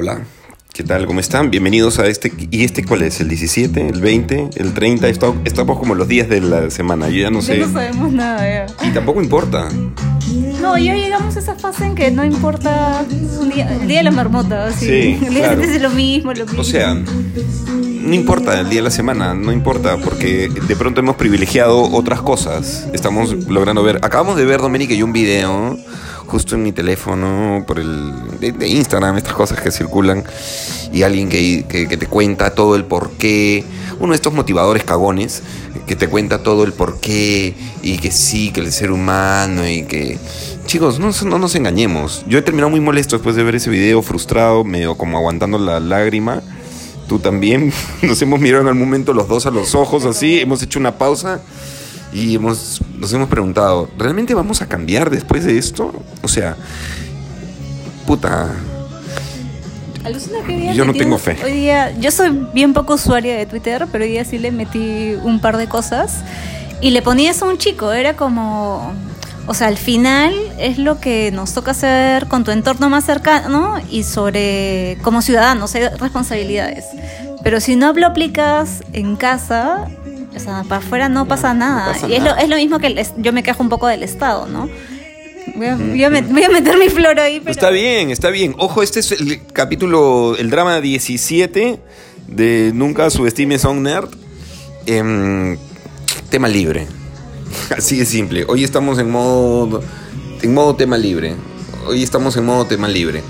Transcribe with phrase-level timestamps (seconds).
[0.00, 0.20] Hola,
[0.72, 1.06] ¿qué tal?
[1.06, 1.50] ¿Cómo están?
[1.50, 2.32] Bienvenidos a este.
[2.52, 3.20] ¿Y este cuál es?
[3.20, 3.88] ¿El 17?
[3.88, 4.50] ¿El 20?
[4.54, 5.08] ¿El 30?
[5.08, 7.58] Estamos, como los días de la semana, yo ya no sé.
[7.58, 8.88] Ya no sabemos nada ya.
[8.88, 9.68] Y tampoco importa.
[10.60, 13.04] No, ya llegamos a esa fase en que no importa
[13.40, 14.72] un día- el día de la marmota.
[14.72, 15.52] Sí, el día claro.
[15.62, 16.60] siguiente es lo mismo, lo mismo.
[16.60, 21.16] O sea, no importa el día de la semana, no importa, porque de pronto hemos
[21.16, 22.86] privilegiado otras cosas.
[22.92, 23.98] Estamos logrando ver.
[24.02, 25.78] Acabamos de ver, Dominique, y un video
[26.26, 28.12] justo en mi teléfono, por el.
[28.40, 30.24] de, de Instagram, estas cosas que circulan,
[30.92, 33.64] y alguien que, que- que te cuenta todo el porqué.
[34.00, 35.42] Uno de estos motivadores cagones
[35.86, 40.18] que te cuenta todo el porqué y que sí, que el ser humano y que.
[40.66, 42.24] Chicos, no, no nos engañemos.
[42.28, 45.80] Yo he terminado muy molesto después de ver ese video, frustrado, medio como aguantando la
[45.80, 46.42] lágrima.
[47.08, 47.72] Tú también.
[48.02, 50.98] Nos hemos mirado en algún momento los dos a los ojos así, hemos hecho una
[50.98, 51.40] pausa
[52.12, 55.92] y hemos, nos hemos preguntado, ¿realmente vamos a cambiar después de esto?
[56.22, 56.56] O sea,
[58.06, 58.54] puta,
[60.08, 61.36] Alucina que día Yo no tengo fe.
[61.44, 65.14] Hoy día, yo soy bien poco usuaria de Twitter, pero hoy día sí le metí
[65.22, 66.22] un par de cosas.
[66.80, 68.92] Y le ponía eso a un chico, era como.
[69.46, 73.74] O sea, al final es lo que nos toca hacer con tu entorno más cercano
[73.90, 74.96] y sobre.
[75.02, 76.86] como ciudadanos, hay responsabilidades.
[77.42, 79.88] Pero si no lo aplicas en casa,
[80.34, 81.92] o sea, para afuera no pasa nada.
[81.92, 82.40] pasa y es lo, nada.
[82.40, 84.68] es lo mismo que el yo me quejo un poco del Estado, ¿no?
[85.56, 87.50] Voy a, voy a met- voy a meter mi flor ahí, pero.
[87.50, 88.54] Está bien, está bien.
[88.58, 91.78] Ojo, este es el capítulo, el drama 17
[92.28, 94.08] de Nunca subestimes a un nerd.
[94.86, 95.56] Em,
[96.30, 96.86] tema libre.
[97.76, 98.44] Así de simple.
[98.48, 99.82] Hoy estamos en modo,
[100.42, 101.34] en modo tema libre.
[101.86, 103.22] Hoy estamos en modo tema libre.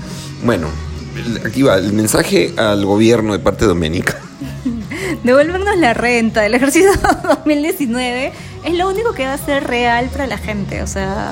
[0.43, 0.67] Bueno,
[1.15, 4.17] el- aquí va el mensaje al gobierno de parte de Doménica.
[5.23, 6.91] Devuélvenos la renta del ejercicio
[7.45, 8.31] 2019
[8.65, 10.81] es lo único que va a ser real para la gente.
[10.81, 11.31] O sea,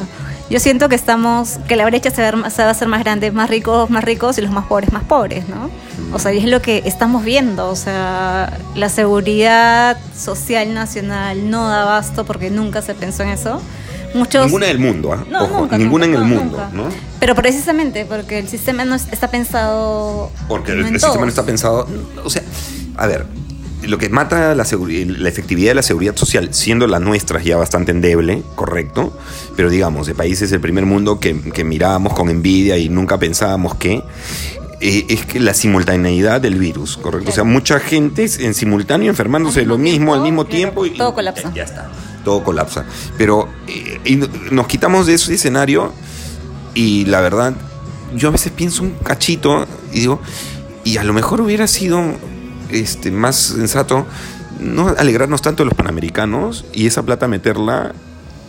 [0.50, 2.88] yo siento que estamos, que la brecha se va, a ver- se va a hacer
[2.88, 5.70] más grande, más ricos, más ricos y los más pobres, más pobres, ¿no?
[6.14, 7.68] O sea, y es lo que estamos viendo.
[7.70, 13.62] O sea, la seguridad social nacional no da abasto porque nunca se pensó en eso.
[14.14, 15.26] Muchos, Ninguna del mundo, ¿ah?
[15.30, 16.90] No, Ojo, nunca, ninguna nunca, en el no, mundo, nunca.
[16.90, 16.96] ¿no?
[17.20, 20.32] Pero precisamente porque el sistema no es- está pensado.
[20.48, 21.86] Porque el, sistema no está pensado.
[22.24, 22.42] O sea,
[22.96, 23.26] a ver,
[23.88, 27.92] lo que mata la, la efectividad de la seguridad social, siendo la nuestra ya bastante
[27.92, 29.18] endeble, correcto,
[29.56, 33.76] pero digamos, de países del primer mundo que, que mirábamos con envidia y nunca pensábamos
[33.76, 34.04] que.
[34.80, 37.30] eh, es que la simultaneidad del virus, ¿correcto?
[37.30, 41.14] O sea, mucha gente en simultáneo enfermándose de lo mismo al mismo tiempo y todo
[41.14, 41.52] colapsa.
[41.54, 41.90] Ya está,
[42.24, 42.86] todo colapsa.
[43.18, 44.16] Pero eh, y
[44.52, 45.94] nos quitamos de ese escenario
[46.76, 47.54] y la verdad,
[48.16, 50.22] yo a veces pienso un cachito y digo,
[50.84, 52.04] y a lo mejor hubiera sido
[52.72, 54.06] este, más sensato
[54.60, 57.94] no alegrarnos tanto de los panamericanos y esa plata meterla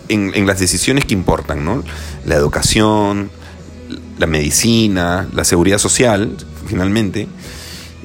[0.08, 1.82] en, en las decisiones que importan, ¿no?
[2.24, 3.30] La educación,
[4.18, 6.34] la medicina, la seguridad social,
[6.66, 7.28] finalmente.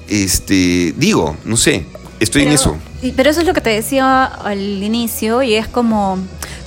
[0.09, 1.85] Este, digo, no sé,
[2.19, 2.78] estoy en eso.
[3.16, 6.18] Pero eso es lo que te decía al inicio y es como,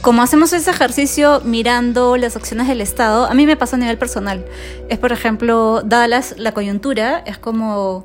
[0.00, 3.98] como hacemos ese ejercicio mirando las acciones del Estado, a mí me pasa a nivel
[3.98, 4.44] personal.
[4.88, 8.02] Es, por ejemplo, dada las- la coyuntura, es como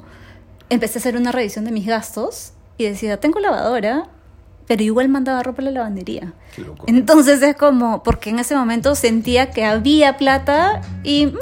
[0.71, 4.07] empecé a hacer una revisión de mis gastos y decía, tengo lavadora,
[4.67, 6.33] pero igual mandaba ropa a la lavandería.
[6.55, 6.85] Qué loco.
[6.87, 11.39] Entonces es como, porque en ese momento sentía que había plata y ¡ma!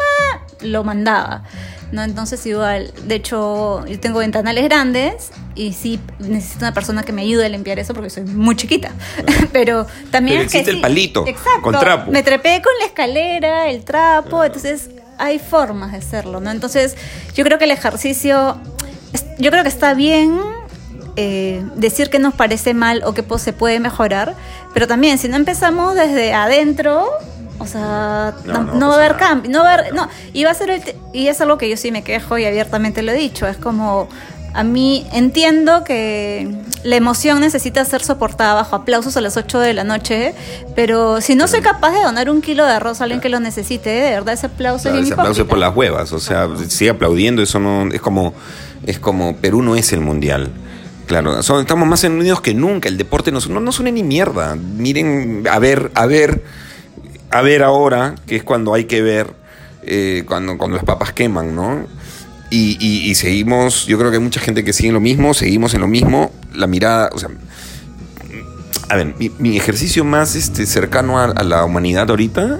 [0.62, 1.44] lo mandaba.
[1.92, 2.04] ¿no?
[2.04, 7.24] Entonces igual, de hecho, yo tengo ventanales grandes y sí necesito una persona que me
[7.24, 8.92] ayude a limpiar eso porque soy muy chiquita.
[9.52, 11.62] Pero también Pero es que existe el sí- palito, Exacto.
[11.62, 12.12] con trapo.
[12.12, 16.50] Me trepé con la escalera, el trapo, entonces hay formas de hacerlo, ¿no?
[16.52, 16.96] Entonces,
[17.36, 18.58] yo creo que el ejercicio,
[19.38, 20.40] yo creo que está bien
[21.16, 24.36] eh, decir que nos parece mal o que pues, se puede mejorar,
[24.74, 27.10] pero también si no empezamos desde adentro,
[27.58, 30.44] o sea, No, no no, va a haber cambio, no va a haber, no, y
[30.44, 30.82] va a ser el
[31.14, 34.08] y es algo que yo sí me quejo y abiertamente lo he dicho, es como
[34.54, 36.48] a mí entiendo que
[36.84, 40.34] la emoción necesita ser soportada bajo aplausos a las 8 de la noche,
[40.76, 43.40] pero si no soy capaz de donar un kilo de arroz a alguien que lo
[43.40, 46.48] necesite, de verdad ese aplauso Claro, es ese aplauso es por las huevas, o sea,
[46.70, 48.34] sigue aplaudiendo, eso no es como
[48.86, 50.52] es como Perú no es el mundial.
[51.06, 54.56] Claro, son- estamos más unidos que nunca, el deporte nos, no nos une ni mierda.
[54.56, 56.44] Miren, a ver, a ver,
[57.32, 59.34] a ver ahora, que es cuando hay que ver,
[59.84, 61.88] eh, cuando, cuando las papas queman, ¿no?
[62.52, 65.34] Y, y- y seguimos, yo creo que hay mucha gente que sigue en lo mismo,
[65.34, 67.30] seguimos en lo mismo, la mirada, o sea,
[68.90, 72.60] a ver, mi, mi ejercicio más este, cercano a, a la humanidad ahorita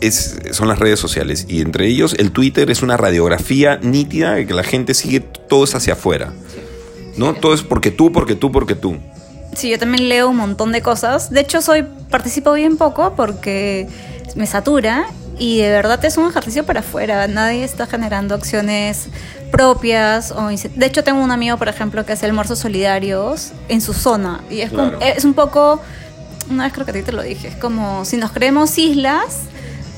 [0.00, 4.46] es, son las redes sociales y entre ellos el Twitter es una radiografía nítida de
[4.46, 6.32] que la gente sigue todo es hacia afuera.
[7.16, 7.34] ¿No?
[7.34, 8.96] Todo es porque tú, porque tú, porque tú.
[9.56, 11.30] Sí, yo también leo un montón de cosas.
[11.30, 13.88] De hecho, soy participo bien poco porque
[14.36, 15.06] me satura
[15.38, 17.26] y de verdad es un ejercicio para afuera.
[17.28, 19.08] Nadie está generando acciones
[19.50, 20.30] propias.
[20.32, 24.40] O, de hecho, tengo un amigo, por ejemplo, que hace almuerzos solidarios en su zona.
[24.50, 25.80] Y es, como- es un poco,
[26.50, 29.40] una vez creo que a ti te lo dije, es como si nos creemos islas.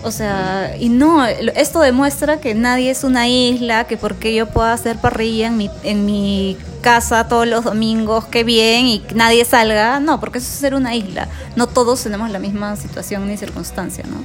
[0.02, 4.72] O sea, y no, esto demuestra que nadie es una isla, que porque yo pueda
[4.72, 10.00] hacer parrilla en mi, en mi casa todos los domingos, qué bien, y nadie salga.
[10.00, 11.28] No, porque eso es ser una isla.
[11.54, 14.24] No todos tenemos la misma situación ni circunstancia, ¿no?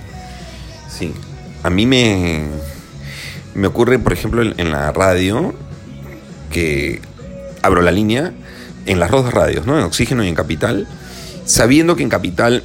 [0.89, 1.13] Sí.
[1.63, 2.45] A mí me,
[3.53, 5.53] me ocurre, por ejemplo, en, la radio,
[6.51, 7.01] que
[7.61, 8.33] abro la línea
[8.85, 9.77] en las dos radios, ¿no?
[9.77, 10.87] En Oxígeno y en Capital,
[11.45, 12.63] sabiendo que en Capital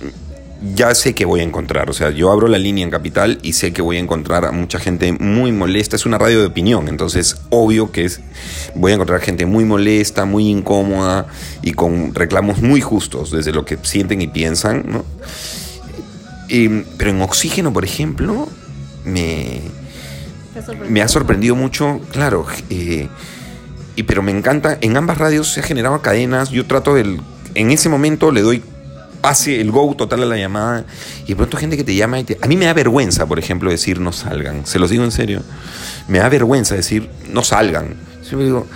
[0.75, 1.89] ya sé que voy a encontrar.
[1.91, 4.53] O sea, yo abro la línea en Capital y sé que voy a encontrar a
[4.53, 5.97] mucha gente muy molesta.
[5.97, 8.21] Es una radio de opinión, entonces obvio que es,
[8.75, 11.27] voy a encontrar gente muy molesta, muy incómoda
[11.63, 15.05] y con reclamos muy justos desde lo que sienten y piensan, ¿no?
[16.51, 18.49] Eh, pero en Oxígeno, por ejemplo,
[19.05, 19.61] me,
[20.89, 23.09] me ha sorprendido mucho, claro, eh,
[23.95, 27.21] y, pero me encanta, en ambas radios se ha generado cadenas, yo trato del,
[27.55, 28.63] en ese momento le doy
[29.21, 30.87] pase el go total a la llamada
[31.25, 33.39] y de pronto gente que te llama y te, a mí me da vergüenza, por
[33.39, 35.43] ejemplo, decir no salgan, se los digo en serio,
[36.09, 37.95] me da vergüenza decir no salgan.
[38.29, 38.67] Yo digo,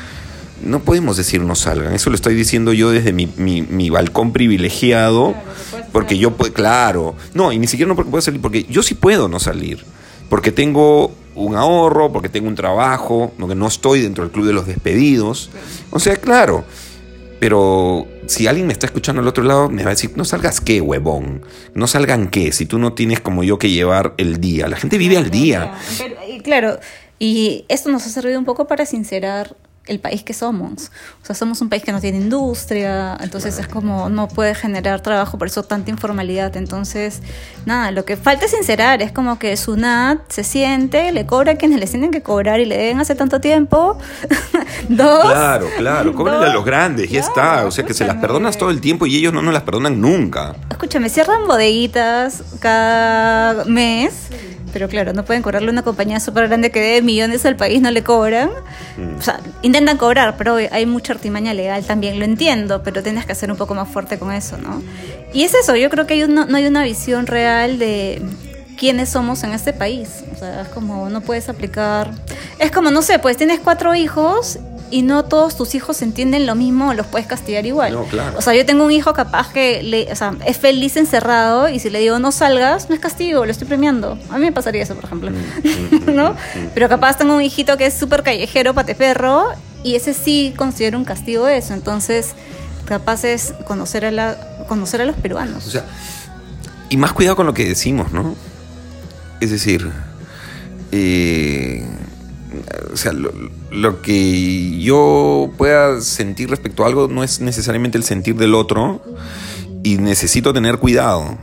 [0.62, 4.32] no podemos decir no salgan, eso lo estoy diciendo yo desde mi, mi, mi balcón
[4.32, 5.34] privilegiado,
[5.70, 8.82] claro, porque yo puedo, claro, no, y ni siquiera no porque puedo salir, porque yo
[8.82, 9.84] sí puedo no salir,
[10.28, 14.52] porque tengo un ahorro, porque tengo un trabajo, porque no estoy dentro del club de
[14.52, 15.50] los despedidos,
[15.90, 16.64] o sea, claro,
[17.40, 20.60] pero si alguien me está escuchando al otro lado, me va a decir, no salgas
[20.60, 21.42] qué, huevón,
[21.74, 24.96] no salgan qué, si tú no tienes como yo que llevar el día, la gente
[24.96, 25.74] vive al día.
[25.98, 26.78] Pero, y claro,
[27.18, 29.56] y esto nos ha servido un poco para sincerar
[29.86, 30.90] el país que somos.
[31.22, 35.00] O sea, somos un país que no tiene industria, entonces es como no puede generar
[35.00, 36.56] trabajo, por eso tanta informalidad.
[36.56, 37.20] Entonces,
[37.66, 41.56] nada, lo que falta es sincerar, es como que SUNAT se siente, le cobra a
[41.56, 43.98] quienes le tienen que cobrar y le deben hace tanto tiempo.
[44.88, 45.24] dos.
[45.24, 47.66] Claro, claro, cóbrenle a los grandes, ya está.
[47.66, 50.00] O sea, que se las perdonas todo el tiempo y ellos no nos las perdonan
[50.00, 50.56] nunca.
[50.70, 54.28] Escúchame, cierran bodeguitas cada mes.
[54.74, 57.80] Pero claro, no pueden cobrarle a una compañía súper grande que debe millones al país,
[57.80, 58.50] no le cobran.
[58.96, 59.18] Mm.
[59.18, 63.36] O sea, intentan cobrar, pero hay mucha artimaña legal también, lo entiendo, pero tienes que
[63.36, 64.82] ser un poco más fuerte con eso, ¿no?
[65.32, 68.20] Y es eso, yo creo que hay una, no hay una visión real de
[68.76, 70.24] quiénes somos en este país.
[70.34, 72.10] O sea, es como no puedes aplicar...
[72.58, 74.58] Es como, no sé, pues tienes cuatro hijos
[74.90, 77.92] y no todos tus hijos entienden lo mismo, los puedes castigar igual.
[77.92, 78.38] No, claro.
[78.38, 81.78] O sea, yo tengo un hijo capaz que le, o sea, es feliz encerrado y
[81.78, 84.18] si le digo no salgas, no es castigo, lo estoy premiando.
[84.30, 85.30] A mí me pasaría eso, por ejemplo.
[85.30, 86.36] Mm, ¿No?
[86.74, 89.48] Pero capaz tengo un hijito que es súper callejero, pateperro,
[89.82, 91.74] y ese sí considero un castigo eso.
[91.74, 92.34] Entonces,
[92.84, 95.66] capaz es conocer a, la, conocer a los peruanos.
[95.66, 95.84] O sea,
[96.88, 98.36] y más cuidado con lo que decimos, ¿no?
[99.40, 99.90] Es decir,
[100.92, 101.84] eh,
[102.92, 103.32] o sea, lo,
[103.74, 109.02] lo, que yo pueda sentir respecto a algo no es necesariamente el sentir del otro
[109.82, 111.36] y necesito tener cuidado.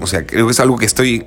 [0.00, 1.26] O sea, creo que es algo que estoy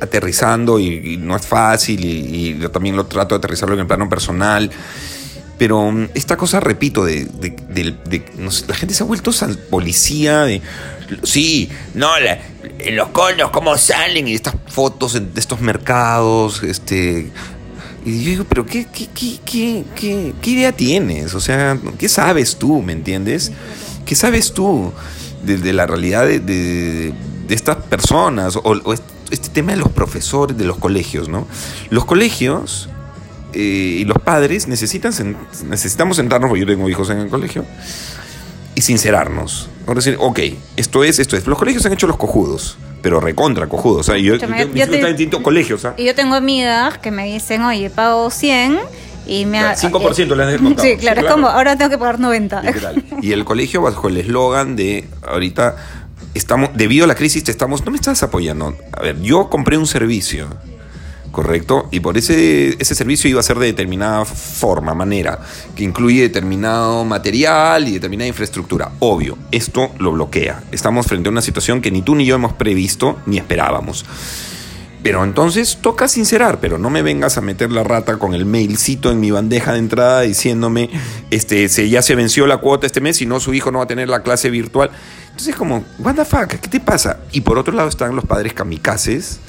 [0.00, 4.08] aterrizando y, no es fácil y, yo también lo trato de aterrizarlo en el plano
[4.08, 4.70] personal.
[5.58, 7.28] Pero mm, esta cosa, repito, de,
[8.66, 9.30] la gente se ha vuelto
[9.68, 10.46] policía.
[11.22, 12.38] Sí, no, la,
[12.92, 17.30] los conos, cómo salen y estas fotos de estos mercados, este...
[18.04, 21.34] Y yo digo, pero ¿qué, qué, qué, qué, qué, idea tienes?
[21.34, 23.52] O sea, ¿qué sabes tú, me entiendes?
[24.06, 24.92] ¿Qué sabes tú
[25.44, 27.12] de, de la realidad de, de,
[27.46, 28.56] de, estas personas?
[28.56, 31.46] O, o este tema de los profesores de los colegios, ¿no?
[31.90, 32.88] Los colegios
[33.52, 35.12] eh, y los padres necesitan
[35.68, 37.64] necesitamos sentarnos, porque yo tengo hijos en el colegio,
[38.74, 39.68] y sincerarnos.
[39.94, 40.38] Decir, ok,
[40.76, 41.46] esto es, esto es.
[41.48, 44.00] Los colegios han hecho los cojudos, pero recontra cojudos.
[44.00, 45.84] O sea, yo, yo, yo, yo tengo distintos colegios.
[45.84, 45.94] ¿ah?
[45.96, 48.78] Y yo tengo amigas que me dicen, oye, pago 100
[49.26, 50.88] y me ha, 5% le han descontado.
[50.88, 52.62] Sí, claro, sí, claro, es como, ahora tengo que pagar 90.
[52.62, 53.04] Literal.
[53.22, 55.76] Y el colegio bajo el eslogan de ahorita
[56.34, 58.76] estamos, debido a la crisis te estamos, no me estás apoyando.
[58.92, 60.48] A ver, yo compré un servicio
[61.40, 61.88] ¿correcto?
[61.90, 65.38] Y por ese, ese servicio iba a ser de determinada forma, manera,
[65.74, 68.92] que incluye determinado material y determinada infraestructura.
[68.98, 70.62] Obvio, esto lo bloquea.
[70.70, 74.04] Estamos frente a una situación que ni tú ni yo hemos previsto ni esperábamos.
[75.02, 79.10] Pero entonces toca sincerar, pero no me vengas a meter la rata con el mailcito
[79.10, 80.90] en mi bandeja de entrada diciéndome,
[81.30, 83.84] este, se, ya se venció la cuota este mes y no su hijo no va
[83.84, 84.90] a tener la clase virtual.
[85.30, 87.20] Entonces como, what fuck, ¿qué te pasa?
[87.32, 89.40] Y por otro lado están los padres kamikazes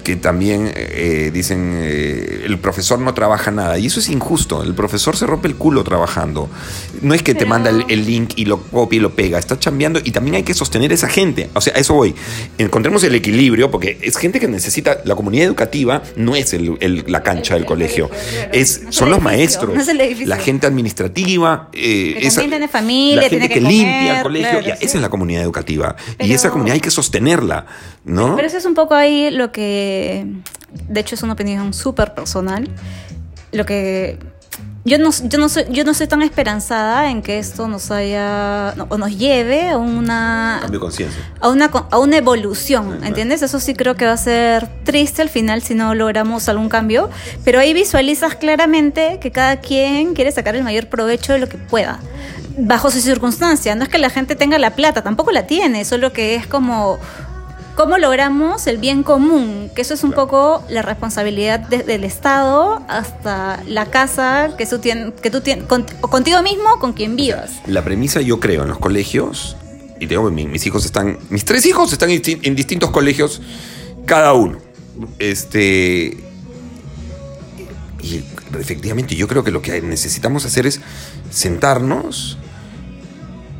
[0.00, 3.78] que también eh, dicen eh, el profesor no trabaja nada.
[3.78, 4.62] Y eso es injusto.
[4.62, 6.48] El profesor se rompe el culo trabajando.
[7.02, 9.38] No es que te manda el, el link y lo copia y lo pega.
[9.38, 11.50] Está chambeando y también hay que sostener a esa gente.
[11.54, 12.14] O sea a eso voy.
[12.58, 17.04] Encontremos el equilibrio porque es gente que necesita la comunidad educativa no es el- el-
[17.06, 18.10] la cancha El- del el colegio.
[18.52, 19.82] es No son los maestros no
[20.26, 24.22] la gente administrativa eh, Que también tiene familia, la gente tiene que, que limpia el
[24.22, 24.84] colegio claro, ya, sí.
[24.84, 25.96] esa es la comunidad educativa.
[26.18, 27.66] Y esa comunidad hay que sostenerla
[28.04, 28.34] ¿no?
[28.36, 29.89] Pero eso es un poco ahí lo que,
[30.88, 32.68] de hecho es una opinión súper personal,
[33.52, 34.18] lo que
[34.84, 38.72] yo no, yo, no soy, yo no soy tan esperanzada en que esto nos haya,
[38.76, 43.04] no, o nos lleve a una, cambio de conciencia a una, a una evolución.
[43.04, 43.42] ¿entiendes?
[43.42, 47.10] Eso sí creo que va a ser triste al final si no logramos algún cambio,
[47.44, 51.58] pero ahí visualizas claramente que cada quien quiere sacar el mayor provecho de lo que
[51.58, 52.00] pueda,
[52.56, 53.74] bajo su circunstancia.
[53.74, 56.98] No es que la gente tenga la plata, tampoco la tiene, solo que es como...
[57.76, 59.70] ¿Cómo logramos el bien común?
[59.74, 60.26] Que eso es un Claro.
[60.26, 65.64] poco la responsabilidad desde el Estado hasta la casa que tú tienes, que tú tienes
[65.64, 67.50] con- contigo mismo con quien vivas.
[67.66, 69.56] La premisa, yo creo, en los colegios,
[69.98, 73.40] y tengo mi- mis hijos están, mis tres hijos están en, disti- en distintos colegios,
[74.04, 74.58] cada uno.
[75.18, 76.18] Este.
[78.02, 78.24] Y
[78.58, 80.80] efectivamente, yo creo que lo que necesitamos hacer es
[81.30, 82.36] sentarnos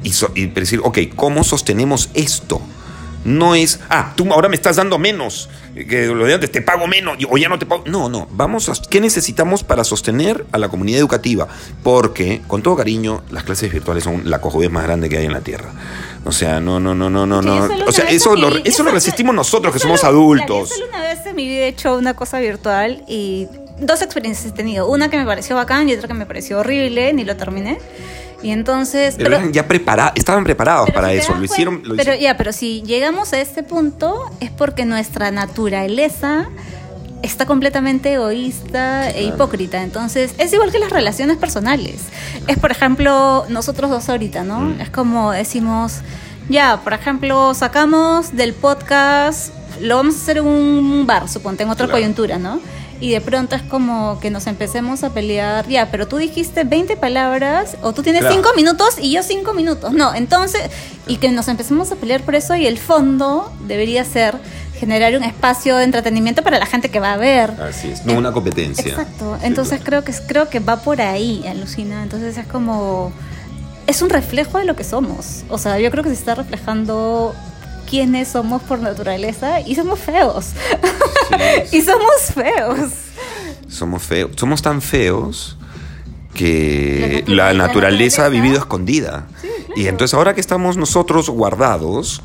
[0.02, 2.60] y, so- y decir, ok, ¿cómo sostenemos esto?
[3.24, 6.86] No es, ah, tú ahora me estás dando menos, que lo de antes te pago
[6.86, 7.84] menos o ya no te pago.
[7.86, 11.46] No, no, vamos a, ¿qué necesitamos para sostener a la comunidad educativa?
[11.82, 15.32] Porque, con todo cariño, las clases virtuales son la cojudez más grande que hay en
[15.32, 15.70] la Tierra.
[16.24, 17.68] O sea, no, no, no, no, no, no.
[17.86, 20.70] O sea, eso lo, eso yo lo resistimos nosotros, que somos adultos.
[20.70, 23.48] Yo solo una vez en mi vida he hecho una cosa virtual y
[23.80, 24.88] dos experiencias he tenido.
[24.88, 27.78] Una que me pareció bacán y otra que me pareció horrible, ni lo terminé.
[28.42, 29.14] Y entonces...
[29.18, 31.82] Pero, eran ya preparados, estaban preparados para si eso, lo hicieron.
[31.96, 36.48] pero ya, pero si llegamos a este punto es porque nuestra naturaleza
[37.22, 39.82] está completamente egoísta e hipócrita.
[39.82, 41.96] Entonces, es igual que las relaciones personales.
[42.46, 44.60] Es, por ejemplo, nosotros dos ahorita, ¿no?
[44.60, 44.80] Mm.
[44.80, 45.98] Es como decimos,
[46.48, 51.68] ya, por ejemplo, sacamos del podcast, lo vamos a hacer en un bar, suponte, en
[51.70, 51.98] otra Claro.
[52.00, 52.60] coyuntura, ¿no?
[53.00, 56.96] Y de pronto es como que nos empecemos a pelear, ya, pero tú dijiste 20
[56.96, 58.36] palabras o tú tienes Claro.
[58.36, 59.92] 5 minutos y yo 5 minutos.
[59.92, 60.60] No, entonces,
[61.06, 64.36] y que nos empecemos a pelear por eso y el fondo debería ser
[64.78, 67.50] generar un espacio de entretenimiento para la gente que va a ver.
[67.62, 68.84] Así es, no una competencia.
[68.90, 69.36] Exacto.
[69.40, 70.02] Sí, Entonces claro.
[70.02, 72.02] creo que creo que va por ahí, alucina.
[72.02, 73.12] Entonces es como
[73.86, 75.42] es un reflejo de lo que somos.
[75.48, 77.34] O sea, yo creo que se está reflejando
[77.90, 80.52] quiénes somos por naturaleza y somos feos.
[81.70, 82.90] Sí, y somos feos.
[83.68, 85.56] somos feos, somos tan feos
[86.34, 89.26] que La la, natura- la naturaleza ha vivido escondida.
[89.76, 92.22] Y entonces ahora que estamos nosotros guardados,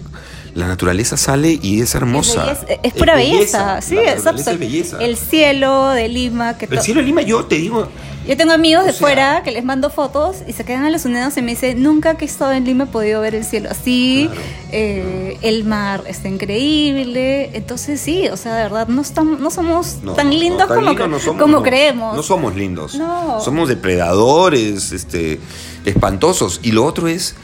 [0.56, 2.52] la naturaleza sale y es hermosa.
[2.52, 3.82] Es, belleza- es pura belleza.
[3.82, 4.98] Sí, La es es belleza.
[5.00, 6.58] El cielo de Lima.
[6.58, 7.88] Que El cielo de Lima, yo te digo,
[8.28, 11.44] Yo tengo amigos de sea- fuera que les mando fotos y se quedan alucinados y
[11.44, 14.42] me dicen, nunca que he estado en Lima he podido ver el cielo así, Claro.
[14.72, 19.98] eh, el mar está increíble, entonces sí, o sea, de verdad, no, estamos, no somos
[20.02, 22.16] no, tan no, lindos tan como, cre- somos, como creemos.
[22.16, 22.96] No somos lindos.
[22.96, 23.40] No.
[23.42, 25.40] Somos depredadores, este,
[25.86, 26.62] espantosos.
[26.64, 27.36] Y lo otro es,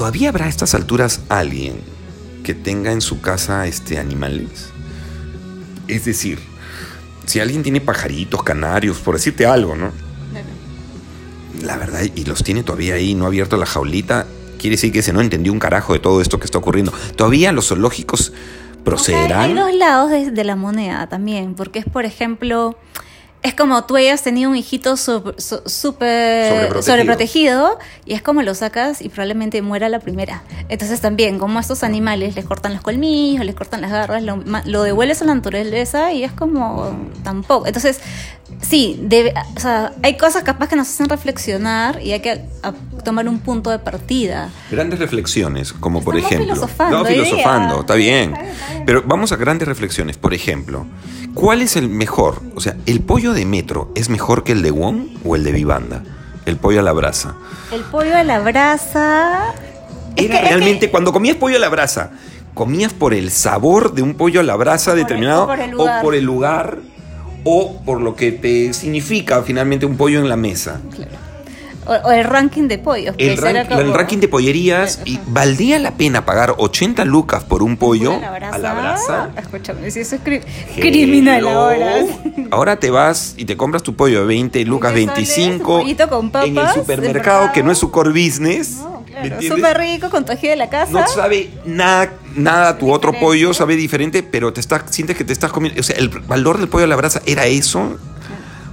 [0.00, 1.74] ¿todavía habrá a estas alturas alguien
[2.42, 4.70] que tenga en su casa este, animales?
[5.88, 6.38] Es decir,
[7.26, 9.92] si alguien tiene pajaritos, canarios, por decirte algo, ¿no?
[11.62, 14.26] La verdad, y los tiene todavía ahí, no ha abierto la jaulita,
[14.58, 16.94] quiere decir que se no entendió un carajo de todo esto que está ocurriendo.
[17.14, 18.32] Todavía los zoológicos O sea,
[18.72, 19.54] hay procederán.
[19.54, 22.74] dos lados de, de la moneda también, porque es, por ejemplo,
[23.42, 25.34] es como tú hayas tenido un hijito su-
[25.66, 26.82] súper Sobreprotegido.
[26.82, 30.42] sobreprotegido y es como lo sacas y probablemente muera la primera.
[30.68, 34.42] Entonces también, como a estos animales les cortan los colmillos, les cortan las garras, lo,
[34.66, 36.94] lo devuelves a la naturaleza y es como
[37.24, 37.66] tampoco.
[37.66, 38.00] Entonces,
[38.60, 42.72] sí, debe, o sea, hay cosas capaz que nos hacen reflexionar y hay que a-
[43.04, 44.50] tomar un punto de partida.
[44.70, 46.54] Grandes reflexiones, como por ejemplo.
[46.54, 48.84] filosofando no, filosofando, bien, está bien.
[48.84, 50.18] Pero vamos a grandes reflexiones.
[50.18, 50.84] Por ejemplo,
[51.34, 52.42] ¿cuál es el mejor?
[52.54, 55.52] O sea, ¿el pollo de metro es mejor que el de Wong o el de
[55.52, 56.02] Vivanda?
[56.46, 57.34] El pollo a la brasa.
[57.72, 59.54] El pollo a la brasa...
[60.16, 62.10] es Era que- es que- realmente, cuando comías pollo a la brasa,
[62.54, 65.44] ¿comías por el sabor de un pollo a la brasa determinado?
[65.44, 65.98] o por el lugar.
[65.98, 66.78] o por el lugar?
[67.44, 70.80] O por lo que te significa finalmente un pollo en la mesa.
[71.86, 73.14] O, o el ranking de pollos.
[73.18, 77.42] El, era rank- como- el ranking de pollerías y valdría la pena pagar 80 lucas
[77.44, 78.54] por un pollo a la brasa.
[78.54, 79.30] a la brasa.
[79.38, 80.42] Escúchame, si eso es cri-
[80.76, 81.92] criminal ahora.
[82.50, 85.80] Ahora te vas y te compras tu pollo de 20 lucas, Porque sale 25 su
[85.82, 88.76] pollito con en el supermercado que no es su core business.
[88.76, 89.40] No, claro.
[89.42, 90.92] Súper rico, con tu ají de la casa.
[90.92, 93.26] No sabe nada, nada tu otro Diferente.
[93.26, 95.80] pollo, sabe diferente, pero te estás, sientes que te estás comiendo.
[95.80, 97.96] O sea, el valor del pollo a la brasa era eso,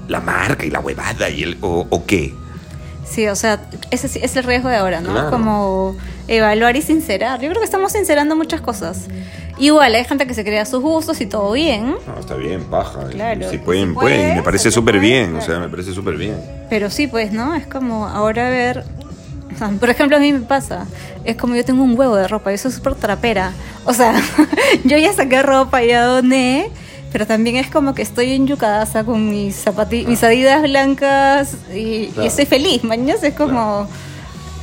[0.09, 1.57] la marca y la huevada y el.
[1.61, 2.33] o, o qué.
[3.09, 3.59] Sí, o sea,
[3.91, 5.11] ese es el riesgo de ahora, ¿no?
[5.11, 5.29] Claro.
[5.31, 5.95] Como
[6.27, 7.39] evaluar y sincerar.
[7.41, 9.05] Yo creo que estamos sincerando muchas cosas.
[9.57, 13.07] Igual, hay gente que se crea sus gustos y todo bien, No, está bien, paja.
[13.09, 14.35] Claro, Si si pueden, puedes, pueden.
[14.37, 15.29] Me parece si súper bien.
[15.29, 15.45] O claro.
[15.45, 16.35] sea, me parece súper bien.
[16.69, 17.55] pero sí, pues, ¿no?
[17.55, 18.83] Es como ahora ver...
[19.53, 20.85] o sea, por ejemplo, a mí me pasa,
[21.23, 23.51] es como yo tengo un huevo de ropa, yo soy súper trapera.
[23.85, 24.13] O sea,
[24.83, 26.69] yo ya saqué ropa, ya doné,
[27.17, 32.09] pero también es como que estoy en Yucadasa con mis zapati mis adidas blancas y,
[32.09, 32.23] Claro.
[32.23, 33.87] y estoy feliz, mañana es como...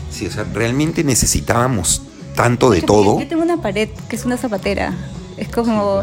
[0.09, 2.03] Sí, o sea, realmente necesitábamos
[2.37, 3.19] tanto de Yo- todo.
[3.19, 4.95] Yo tengo una pared que es una zapatera.
[5.37, 6.03] Es como.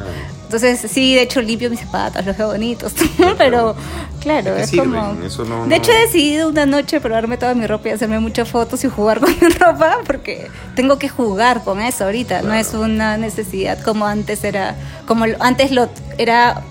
[0.53, 2.91] Entonces, sí, de hecho, limpio mis zapatos, los veo bonitos.
[3.37, 3.73] pero,
[4.19, 4.91] claro, ¿De qué es sirven?
[4.91, 5.23] como.
[5.23, 8.19] Eso no- de hecho, no- he decidido una noche probarme toda mi ropa y hacerme
[8.19, 12.41] muchas fotos y jugar con mi ropa porque tengo que jugar con eso ahorita.
[12.41, 14.75] No es una necesidad como antes era.
[15.07, 16.63] Como antes lo era.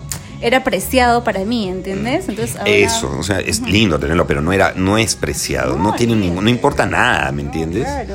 [0.42, 2.26] Era preciado para mí, ¿entiendes?
[2.28, 5.90] Entonces, ahora- Eso, o sea, es lindo tenerlo, pero no era, no es preciado, no,
[5.90, 6.18] No, tiene sí.
[6.20, 7.84] ningún, no importa nada, ¿me entiendes?
[7.84, 8.14] Claro.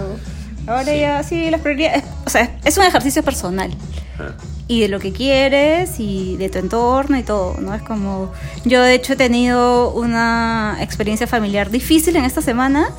[0.66, 2.04] Ahora ya, sí, las prioridades.
[2.26, 3.72] O sea, es un ejercicio personal.
[4.20, 4.32] Ah.
[4.68, 7.74] Y de lo que quieres y de tu entorno y todo, ¿no?
[7.74, 8.32] Es como
[8.64, 12.90] yo de hecho he tenido una experiencia familiar difícil en estas semanas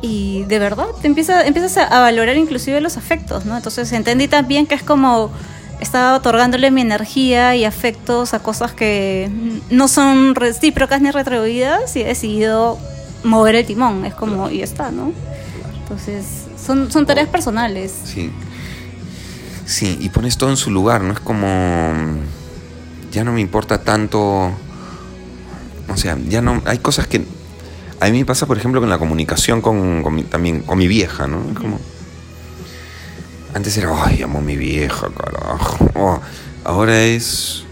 [0.00, 3.56] y de verdad te empieza, empiezas a, valorar inclusive los afectos, ¿no?
[3.56, 5.30] Entonces entendí también que es como
[5.80, 9.28] estaba otorgándole mi energía y afectos a cosas que
[9.70, 12.78] no son recíprocas ni retribuidas y he decidido
[13.24, 15.12] mover el timón, es como y está, ¿no?
[15.82, 16.24] Entonces
[16.64, 17.92] son, son tareas personales.
[18.04, 18.30] Sí.
[19.66, 21.92] Sí, y pones todo en su lugar, no es como.
[23.10, 24.20] Ya no me importa tanto.
[25.88, 26.62] O sea, ya no.
[26.66, 27.24] Hay cosas que.
[27.98, 31.26] A mí me pasa, por ejemplo, con la comunicación con, mi, también con mi vieja,
[31.26, 31.50] ¿no?
[31.50, 31.80] Es como.
[33.54, 35.90] Antes era, ay, amo a mi vieja, carajo.
[35.94, 36.20] Oh,
[36.64, 37.64] ahora es.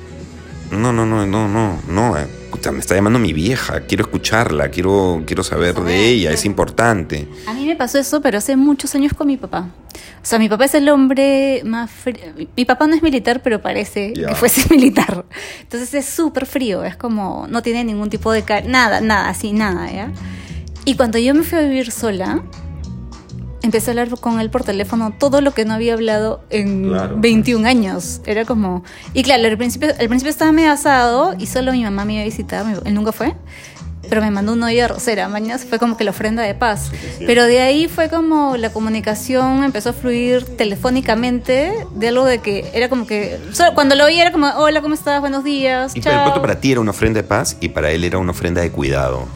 [0.73, 2.17] No, no, no, no, no, no.
[2.19, 2.27] eh,
[2.73, 3.81] me está llamando mi vieja.
[3.81, 7.29] Quiero escucharla, quiero, quiero saber de ella, es importante.
[7.47, 9.69] A mí me pasó eso, pero hace muchos años con mi papá.
[10.23, 12.33] O sea, mi papá es el hombre más frío.
[12.57, 15.25] Mi papá no es militar, pero parece que fuese militar.
[15.61, 18.43] Entonces es súper frío, es como, no tiene ningún tipo de...
[18.67, 20.11] Nada, nada, así, nada, ¿ya?
[20.85, 22.43] Y cuando yo me fui a vivir sola,
[23.65, 27.17] empecé a hablar con él por teléfono todo lo que no había hablado en Claro.
[27.19, 28.21] 21 años.
[28.27, 28.85] Era como...
[29.15, 32.23] Y claro, al principio, al principio estaba medio asado y solo mi mamá me iba
[32.23, 33.35] a visitar, él nunca fue.
[34.07, 36.93] Pero me mandó una olla rosera, mañana fue como que la ofrenda de paz.
[37.27, 42.71] Pero de ahí fue como la comunicación empezó a fluir telefónicamente, de algo de que
[42.75, 43.41] era como que...
[43.53, 45.21] solo cuando lo oía era como, hola, ¿cómo estás?
[45.21, 45.97] Buenos días.
[45.97, 46.39] Y de chao".
[46.41, 49.27] para ti era una ofrenda de paz y para él era una ofrenda de cuidado.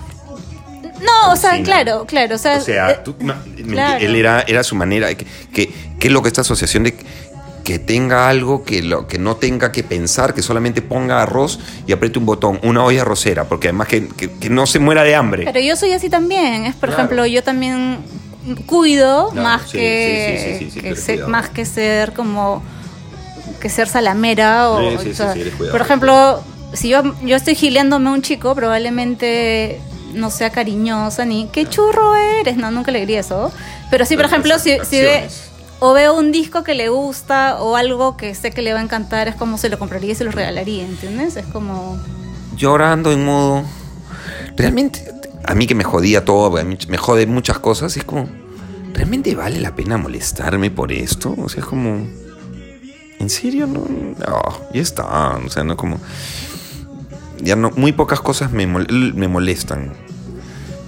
[1.00, 2.34] No, o sea, claro, claro.
[2.34, 4.04] O sea, O sea, eh, tú- ma- claro.
[4.04, 5.14] él era, era su manera.
[5.14, 6.96] Que, que, que es lo que esta asociación de
[7.64, 11.92] que tenga algo que, lo, que no tenga que pensar, que solamente ponga arroz y
[11.92, 15.14] apriete un botón, una olla arrocera, porque además que, que- que no se muera de
[15.14, 15.44] hambre.
[15.44, 16.64] Pero yo soy así también.
[16.64, 17.02] Es, por Claro.
[17.04, 17.98] ejemplo, yo también
[18.66, 22.62] cuido más sí, que, sí, sí, ser, más que ser como
[23.60, 25.72] que ser salamera o, Sí, sí, o sí, sea, sí, eres cuidadora.
[25.78, 29.78] por ejemplo, si yo yo estoy gileándome a un chico, probablemente
[30.14, 33.52] no sea cariñosa ni qué churro eres, no, nunca le diría eso.
[33.90, 35.28] Pero sí, por ejemplo, si, si ve
[35.80, 38.82] o veo un disco que le gusta o algo que sé que le va a
[38.82, 41.36] encantar, es como se lo compraría y se lo regalaría, ¿entiendes?
[41.36, 41.98] Es como
[42.56, 43.64] Yo ahora ando en modo.
[44.56, 45.12] Realmente,
[45.44, 46.50] a mí que me jodía todo,
[46.88, 48.28] me jode muchas cosas, es como.
[48.92, 51.34] ¿Realmente vale la pena molestarme por esto?
[51.38, 52.04] O sea, es como.
[53.20, 53.66] ¿En serio?
[53.66, 54.42] No, no,
[54.72, 55.38] ya está.
[55.44, 56.00] O sea, no como.
[57.40, 59.92] Ya no, muy pocas cosas me, mol- me molestan.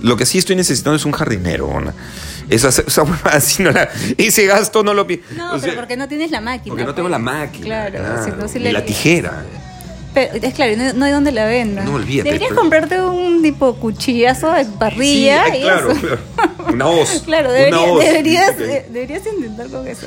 [0.02, 1.68] Lo que sí estoy necesitando es un jardinero.
[1.68, 1.94] Ona.
[2.48, 5.96] Esa, esa así no la- ese gasto no lo pi- No, o sea, pero porque
[5.96, 6.70] no tienes la máquina.
[6.72, 7.12] porque no tengo pues.
[7.12, 7.64] la máquina.
[7.86, 9.44] Claro, si no, sí ni le- la tijera.
[10.12, 11.84] Pero, es claro, no, no hay donde la venda.
[11.84, 16.00] No, olvídate, Deberías pero- comprarte un tipo cuchillazo de parrilla Sí, y claro, eso.
[16.00, 16.18] claro.
[16.72, 17.22] Una hoz.
[17.24, 18.04] Claro, Una debería- hoz.
[18.04, 18.62] deberías, Sí.
[18.64, 20.06] de- deberías intentar con eso.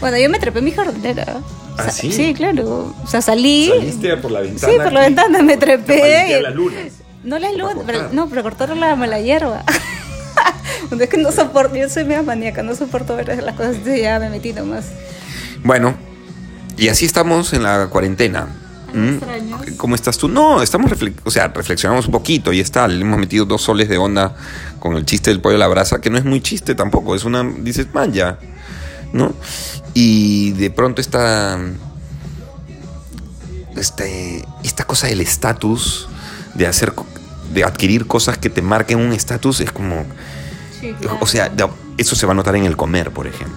[0.00, 1.36] Bueno, yo me trepé mi jardinera.
[1.76, 2.34] ¿Ah, sea, sí?
[2.34, 2.94] claro.
[3.02, 3.68] O sea, salí.
[3.68, 4.72] Saliste por la ventana.
[4.72, 6.40] Sí, por la ventana me trepé.
[6.40, 6.92] las lunas.
[7.24, 9.64] No las lunas, pero- no, para cortar la mala hierba.
[11.00, 14.18] es que no soporto, yo soy media maníaca, no soporto ver las cosas, entonces ya
[14.18, 14.86] me metí nomás.
[15.62, 15.94] Bueno,
[16.76, 18.48] y así estamos en la cuarentena.
[18.92, 19.74] ¿Mm?
[19.76, 20.28] ¿Cómo estás tú?
[20.28, 20.92] No, estamos
[21.24, 22.86] o sea, reflexionamos un poquito y está.
[22.86, 24.36] Le hemos metido dos soles de onda
[24.78, 27.16] con el chiste del pollo a la brasa, que no es muy chiste tampoco.
[27.16, 27.42] Es una.
[27.42, 28.38] Dices, man, ya.
[29.14, 29.32] ¿No?
[29.94, 31.58] Y de pronto esta.
[33.76, 36.08] Este, esta cosa del estatus,
[36.54, 36.92] de hacer.
[37.52, 40.04] de adquirir cosas que te marquen un estatus, es como.
[40.80, 41.18] Sí, claro.
[41.20, 41.50] O sea,
[41.96, 43.56] eso se va a notar en el comer, por ejemplo.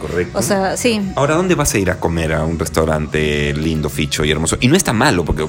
[0.00, 0.38] Correcto.
[0.38, 1.12] O sea, sí.
[1.14, 4.56] Ahora, ¿dónde vas a ir a comer a un restaurante lindo, ficho y hermoso?
[4.60, 5.46] Y no está malo, porque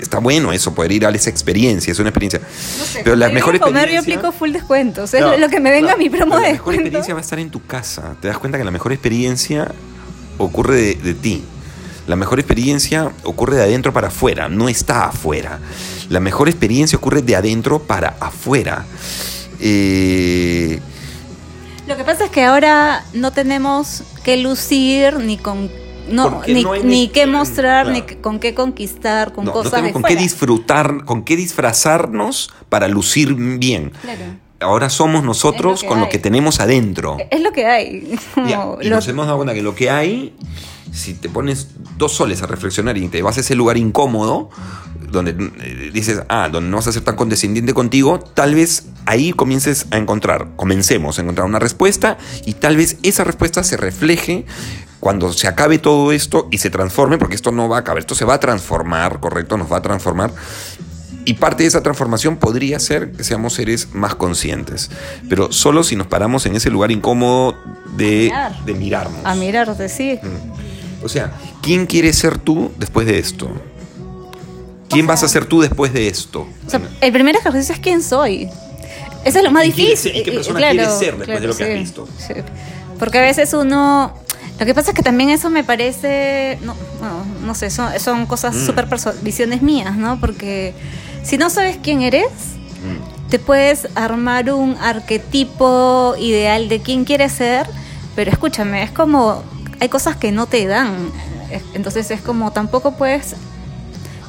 [0.00, 2.40] está bueno eso, poder ir a esa experiencia, es una experiencia.
[2.40, 5.02] No sé, Pero la cuando mejor voy a comer yo aplico full descuento.
[5.02, 6.80] O sea, No, lo que me venga no, a mi promo de La mejor descuento.
[6.82, 8.16] experiencia va a estar en tu casa.
[8.20, 9.70] Te das cuenta que la mejor experiencia
[10.38, 11.44] ocurre de, de ti.
[12.06, 15.60] La mejor experiencia ocurre de adentro para afuera, no está afuera.
[16.08, 18.84] La mejor experiencia ocurre de adentro para afuera.
[19.60, 20.80] Eh,
[21.86, 25.70] Lo que pasa es que ahora no tenemos que lucir ni con
[26.10, 27.90] no, ni, no ni qué mostrar, claro.
[27.98, 32.88] ni que- con qué conquistar, con no, cosas con qué disfrutar, con qué disfrazarnos para
[32.88, 33.92] lucir bien.
[34.02, 34.24] Claro.
[34.60, 37.16] Ahora somos nosotros lo con lo que tenemos adentro.
[37.30, 38.18] Es lo que hay.
[38.46, 40.34] Ya, y nos hemos dado cuenta que lo que hay,
[40.92, 44.50] si te pones dos soles a reflexionar y te vas a ese lugar incómodo,
[45.10, 49.32] donde eh, dices, ah, donde no vas a ser tan condescendiente contigo, tal vez ahí
[49.32, 54.46] comiences a encontrar, comencemos a encontrar una respuesta y tal vez esa respuesta se refleje
[55.00, 58.14] cuando se acabe todo esto y se transforme, porque esto no va a acabar, esto
[58.14, 60.30] se va a transformar, correcto, nos va a transformar.
[61.24, 64.90] Y parte de esa transformación podría ser que seamos seres más conscientes,
[65.28, 67.56] pero solo si nos paramos en ese lugar incómodo
[67.96, 68.64] de, Mirar.
[68.64, 69.20] de mirarnos.
[69.24, 70.18] a mirarte, sí.
[71.02, 73.50] O sea, ¿quién quieres ser tú después de esto?
[74.90, 76.46] ¿Quién vas a ser tú después de esto?
[76.66, 78.48] O sea, el primer ejercicio es quién soy.
[79.24, 80.16] Eso es lo más ¿Y quién difícil.
[80.16, 82.08] y qué persona claro, quieres ser después claro, de lo que has visto?
[82.18, 82.34] sí.
[82.98, 84.12] Porque a veces uno...
[84.58, 86.58] Lo que pasa es que también eso me parece...
[86.62, 88.66] No, no, no sé, son, son cosas Mm.
[88.66, 88.86] súper
[89.22, 90.20] visiones mías, ¿no?
[90.20, 90.74] Porque
[91.22, 92.26] si no sabes quién eres,
[92.82, 93.28] Mm.
[93.30, 97.66] te puedes armar un arquetipo ideal de quién quieres ser,
[98.16, 99.42] pero escúchame, es como...
[99.80, 101.10] Hay cosas que no te dan.
[101.50, 103.34] Es- Entonces es como tampoco puedes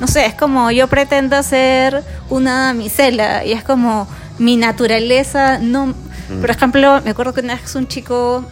[0.01, 4.07] no sé, es como yo pretendo ser una damisela y es como
[4.39, 5.93] mi naturaleza no
[6.29, 6.39] Mm.
[6.41, 8.43] por ejemplo me acuerdo que una vez un chico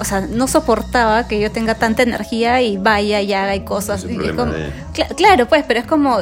[0.00, 4.04] o sea no soportaba que yo tenga tanta energía y vaya y haga y cosas
[4.08, 4.72] y- como- de-
[5.16, 6.18] claro pues pero es como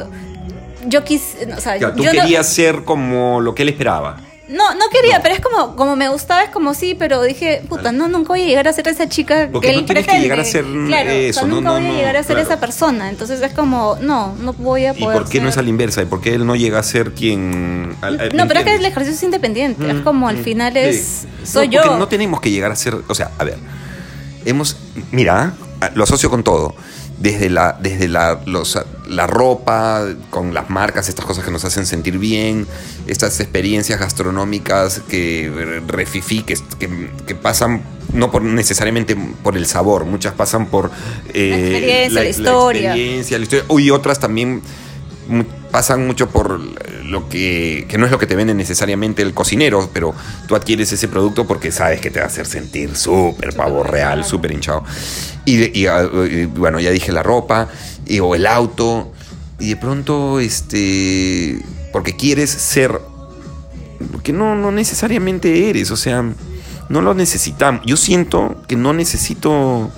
[0.85, 4.17] yo quis o sea Claro, tú yo no- querías ser como lo que él esperaba.
[4.49, 5.23] No, no quería, No.
[5.23, 8.41] pero es como, como me gustaba, es como sí, pero dije, puta, no, nunca voy
[8.41, 10.65] a llegar a ser esa chica Porque que no él tienes que llegar a ser
[10.87, 12.49] claro, eso, o sea, no, nunca no, voy a llegar a ser claro.
[12.49, 13.09] esa persona.
[13.09, 15.19] Entonces es como, no, no voy a ¿Y poder.
[15.21, 16.01] por qué no es a la inversa?
[16.01, 17.95] ¿Y por qué él no llega a ser quien...
[18.01, 19.87] al- al- No, pero es que el ejercicio es independiente.
[19.87, 20.79] es Mm, como al mm, final sí.
[20.79, 21.27] es.
[21.43, 21.81] Soy yo.
[21.83, 22.95] porque No tenemos que llegar a ser.
[23.07, 23.57] O sea, a ver.
[24.45, 24.77] Hemos.
[25.11, 25.53] Mira,
[25.93, 26.75] lo asocio con todo.
[27.19, 31.85] Desde la, desde la, los- la ropa, con las marcas, estas cosas que nos hacen
[31.85, 32.65] sentir bien,
[33.07, 37.81] estas experiencias gastronómicas que refifí, que, que, que pasan
[38.13, 40.91] no por necesariamente por el sabor, muchas pasan por
[41.33, 42.89] eh, experiencia, la historia.
[42.95, 44.61] experiencia, la historia, y otras también
[45.71, 46.59] pasan mucho por
[47.05, 50.13] lo que, que no es lo que te vende necesariamente el cocinero, pero
[50.47, 54.23] tú adquieres ese producto porque sabes que te va a hacer sentir súper pavo real,
[54.25, 54.83] súper hinchado.
[55.45, 57.67] Y, de- y, ah, y, bueno, ya dije la ropa,
[58.05, 59.11] y, o el auto,
[59.59, 61.59] y de pronto, este,
[61.91, 62.99] porque quieres ser
[64.11, 66.23] lo que no, no necesariamente eres, o sea,
[66.89, 67.81] no lo necesitamos.
[67.85, 69.91] Yo siento que no necesito...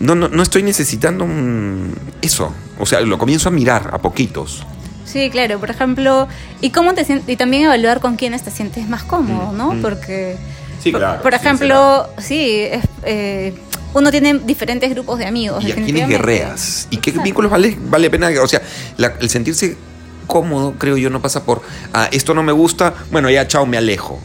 [0.00, 2.52] No, no, no estoy necesitando un- eso.
[2.78, 4.64] O sea, lo comienzo a mirar a poquitos.
[5.04, 5.58] Sí, claro.
[5.58, 6.28] Por ejemplo,
[6.60, 9.72] y cómo te sientes, y también evaluar con quiénes te sientes más cómodo, Mm, ¿no?
[9.74, 9.82] mm.
[9.82, 10.36] Porque.
[10.82, 13.54] Sí, claro, Por ejemplo, sí, es, eh,
[13.94, 15.62] uno tiene diferentes grupos de amigos.
[15.64, 16.16] Y a definitivamente.
[16.18, 16.86] guerreas.
[16.90, 17.24] ¿Y qué Exacto.
[17.24, 18.28] vínculos vale, vale la pena?
[18.42, 18.62] O sea,
[18.96, 19.76] la- el sentirse
[20.28, 21.62] cómodo, creo yo, no pasa por,
[21.94, 24.20] ah, esto no me gusta, bueno, ya, chao, me alejo.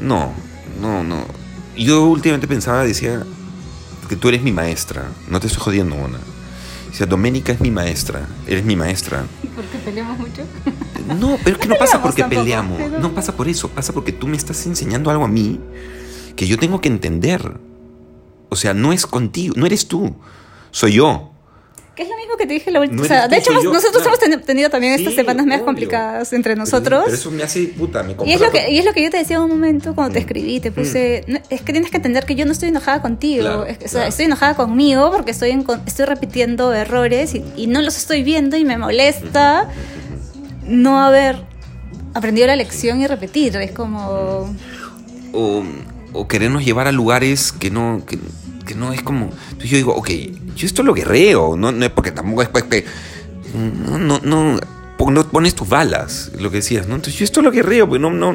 [0.00, 0.32] No,
[0.80, 1.24] no, no.
[1.76, 3.22] Yo últimamente pensaba, decía,
[4.12, 5.10] que tú eres mi maestra.
[5.26, 6.18] No te estoy jodiendo, Mona.
[6.90, 8.28] Decía, Doménica es mi maestra.
[8.46, 9.24] Eres mi maestra.
[9.56, 10.42] Porque peleamos mucho.
[11.18, 12.42] No, pero es que no pasa porque tampoco.
[12.42, 12.78] peleamos.
[13.00, 13.68] No pasa por eso.
[13.68, 15.58] Pasa porque tú me estás enseñando algo a mí
[16.36, 17.58] que yo tengo que entender.
[18.50, 20.14] O sea, no es contigo, no eres tú.
[20.72, 21.31] Soy yo.
[21.94, 22.96] Que es lo mismo que te dije la última.
[22.98, 24.16] No o sea, de hecho, yo, nosotros claro.
[24.16, 27.02] hemos ten- tenido también estas Sí, semanas más complicadas entre nosotros.
[27.04, 29.10] Pero, eso me hace puta, me y es, lo que, y es lo que yo
[29.10, 30.22] te decía en un momento cuando te Mm.
[30.22, 33.42] escribí, te puse, no, es que tienes que entender que yo no estoy enojada contigo,
[33.42, 34.08] Claro, es que, o sea, claro.
[34.08, 38.56] estoy enojada conmigo porque estoy, en estoy repitiendo errores y, y no los estoy viendo
[38.56, 39.68] y me molesta
[40.66, 41.44] no haber
[42.14, 44.54] aprendido la lección y repetir, es como...
[45.32, 45.62] o,
[46.14, 48.18] o querernos llevar a lugares que no, que,
[48.64, 49.30] que no es como.
[49.50, 50.10] Entonces yo digo, ok,
[50.56, 52.84] yo esto lo guerreo, no, no es porque tampoco es pues que.
[53.54, 54.58] No, no, no,
[54.96, 56.94] pon- no pones tus balas, lo que decías, ¿no?
[56.94, 58.32] Entonces yo esto lo guerreo, porque no, no,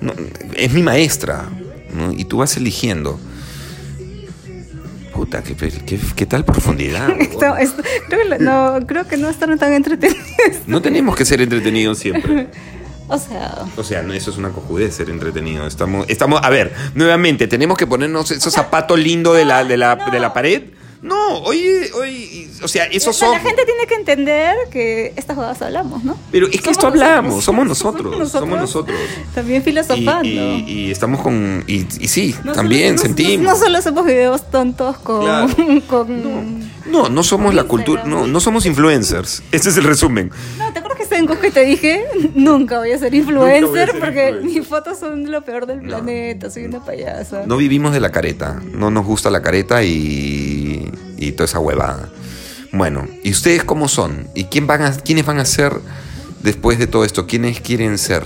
[0.00, 0.12] no,
[0.56, 1.48] es mi maestra,
[1.94, 2.12] ¿no?
[2.12, 3.18] Y tú vas eligiendo.
[5.14, 7.08] Puta, qué, qué, qué tal profundidad.
[7.38, 10.22] Creo, que no, creo que no están tan entretenidos.
[10.66, 12.48] No tenemos que ser entretenidos siempre.
[13.08, 15.66] O sea, O sea, no, eso es una cojudez ser entretenido.
[15.66, 19.96] Estamos, estamos, a ver, nuevamente, tenemos que ponernos esos zapatos lindos de la, de la,
[19.96, 20.10] no.
[20.10, 20.62] de la pared.
[21.00, 23.36] No, oye, oye, o sea, esos o sea, son.
[23.36, 26.18] la gente tiene que entender que estas jugadas hablamos, ¿no?
[26.32, 28.18] Pero es que Somos esto hablamos, somos nosotros.
[28.18, 28.98] nosotros, somos nosotros.
[29.32, 30.24] También filosofando.
[30.24, 31.62] y- y estamos con.
[31.68, 33.46] Y, y sí, No también solo- sentimos.
[33.46, 35.20] No, solo hacemos videos tontos con.
[35.22, 35.48] Claro.
[35.86, 36.68] con...
[36.90, 39.44] No, no somos la cultura, no, no somos influencers.
[39.52, 40.32] Ese es el resumen.
[40.58, 42.04] No, ¿te acuerdas que Cusco y te dije?
[42.34, 44.58] Nunca voy a ser influencer voy a ser porque influencer.
[44.60, 47.44] mis fotos son lo peor del planeta, soy una payasa.
[47.46, 52.08] No vivimos de la careta, no nos gusta la careta y, y toda esa huevada.
[52.72, 54.28] Bueno, ¿y ustedes cómo son?
[54.34, 55.72] ¿Y quién van a, quiénes van a ser
[56.42, 57.26] después de todo esto?
[57.26, 58.24] ¿Quiénes quieren ser?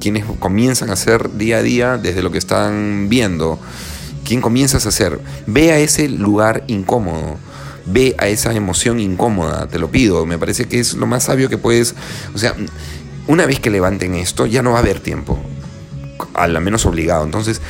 [0.00, 3.58] ¿Quiénes comienzan a ser día a día desde lo que están viendo?
[4.24, 5.20] ¿Quién comienzas a ser?
[5.46, 7.38] Ve a ese lugar incómodo.
[7.86, 10.26] Ve a esa emoción incómoda, te lo pido.
[10.26, 11.94] Me parece que es lo más sabio que puedes.
[12.34, 12.54] O sea,
[13.26, 15.38] una vez que levanten esto, ya no va a haber tiempo
[16.34, 17.24] a la menos obligado.
[17.24, 17.60] Entonces,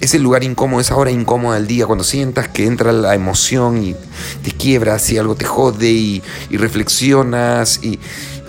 [0.00, 3.96] ese lugar incómodo, esa hora incómoda del día, cuando sientas que entra la emoción y
[4.42, 7.98] te quiebras y algo te jode y, reflexionas y,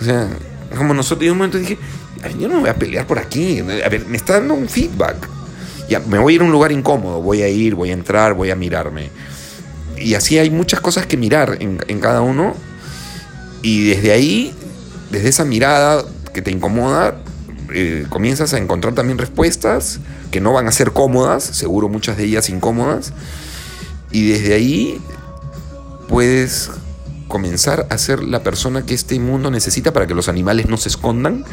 [0.00, 0.28] o sea,
[0.76, 1.78] como nosotros, y en un momento dije,
[2.22, 4.68] "Ay, yo no me voy a pelear por aquí, a ver, me está dando un
[4.68, 5.16] feedback.
[5.88, 8.34] Ya, me voy a ir a un lugar incómodo, voy a ir, voy a entrar,
[8.34, 9.10] voy a mirarme.
[10.00, 12.54] Y así hay muchas cosas que mirar en, en cada uno.
[13.62, 14.54] Y desde ahí,
[15.10, 17.16] desde esa mirada que te incomoda,
[17.74, 22.24] eh, comienzas a encontrar también respuestas que no van a ser cómodas, seguro muchas de
[22.24, 23.12] ellas incómodas.
[24.10, 25.00] Y desde ahí
[26.08, 26.70] puedes
[27.28, 30.88] comenzar a ser la persona que este mundo necesita para que los animales no se
[30.88, 31.44] escondan,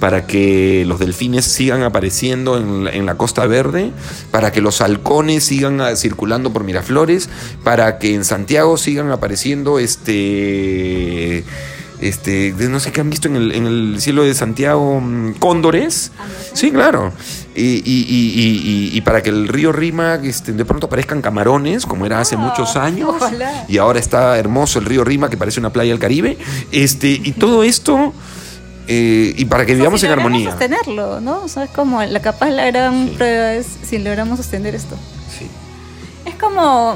[0.00, 3.92] para que los delfines sigan apareciendo en la, Costa Verde,
[4.30, 7.28] para que los halcones sigan ah, circulando por Miraflores,
[7.64, 11.44] para que en Santiago sigan apareciendo este
[12.00, 16.12] este, no sé qué han visto en el, en el cielo de Santiago, mm, cóndores.
[16.54, 17.12] Sí, claro.
[17.54, 21.20] Y, y- y- y- y- y para que el río Rima este, de pronto aparezcan
[21.22, 23.14] camarones, como era hace Ah, muchos años.
[23.68, 26.38] Y ahora está hermoso el río Rima, que parece una playa del Caribe.
[26.70, 28.12] Este, y todo esto,
[28.86, 30.50] eh, y para que vivamos si en armonía.
[30.50, 31.42] sostenerlo, ¿no?
[31.42, 33.14] O sea, es como la capaz la gran Sí.
[33.16, 34.96] prueba es si logramos sostener esto.
[35.36, 35.46] Sí,
[36.26, 36.94] Es como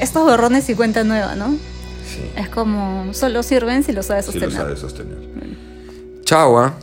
[0.00, 1.54] estos borrones y cuenta nueva, ¿no?
[2.12, 2.30] Sí.
[2.36, 4.50] Es como solo sirven si lo sabes sostener.
[4.50, 5.18] lo sabes sostener.
[6.24, 6.74] Chao, ¿ah?